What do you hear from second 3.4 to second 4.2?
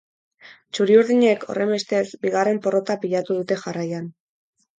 dute jarraian.